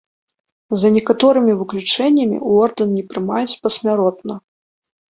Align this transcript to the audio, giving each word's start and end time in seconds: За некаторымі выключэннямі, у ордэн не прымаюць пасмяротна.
За 0.83 0.87
некаторымі 0.95 1.53
выключэннямі, 1.59 2.41
у 2.41 2.51
ордэн 2.65 2.89
не 2.97 3.07
прымаюць 3.13 3.59
пасмяротна. 3.67 4.33